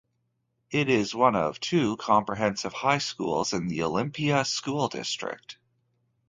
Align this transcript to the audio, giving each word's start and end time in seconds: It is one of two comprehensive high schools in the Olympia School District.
It 0.71 0.89
is 0.89 1.13
one 1.13 1.35
of 1.35 1.59
two 1.59 1.95
comprehensive 1.97 2.73
high 2.73 2.97
schools 2.97 3.53
in 3.53 3.67
the 3.67 3.83
Olympia 3.83 4.43
School 4.45 4.87
District. 4.87 5.59